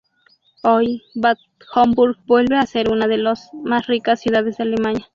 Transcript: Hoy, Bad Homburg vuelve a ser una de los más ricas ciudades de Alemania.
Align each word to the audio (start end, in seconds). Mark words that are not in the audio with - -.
Hoy, 0.63 1.03
Bad 1.13 1.37
Homburg 1.75 2.17
vuelve 2.25 2.57
a 2.57 2.65
ser 2.65 2.89
una 2.89 3.05
de 3.05 3.19
los 3.19 3.53
más 3.53 3.85
ricas 3.85 4.19
ciudades 4.19 4.57
de 4.57 4.63
Alemania. 4.63 5.05